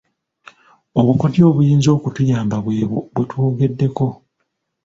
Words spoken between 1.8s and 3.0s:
okutuyamba bwe bwo